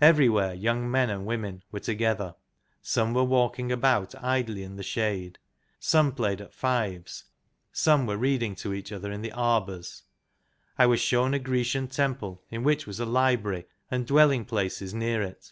Everywhere 0.00 0.54
young 0.54 0.88
men 0.88 1.10
and 1.10 1.26
women 1.26 1.64
were 1.72 1.80
together: 1.80 2.36
some 2.80 3.12
were 3.12 3.24
walking 3.24 3.72
about 3.72 4.14
idly 4.22 4.62
in 4.62 4.76
the 4.76 4.84
shade; 4.84 5.40
some 5.80 6.12
played 6.12 6.40
at 6.40 6.54
fives; 6.54 7.24
some 7.72 8.06
were 8.06 8.16
reading 8.16 8.54
to 8.54 8.72
each 8.72 8.92
other 8.92 9.10
in 9.10 9.20
the 9.20 9.32
arbours. 9.32 10.04
I 10.78 10.86
was 10.86 11.00
shown 11.00 11.34
a 11.34 11.40
Grecian 11.40 11.88
temple 11.88 12.44
in 12.52 12.62
which 12.62 12.86
was 12.86 13.00
a 13.00 13.04
library, 13.04 13.66
and 13.90 14.06
dwelling 14.06 14.44
places 14.44 14.94
near 14.94 15.22
it. 15.22 15.50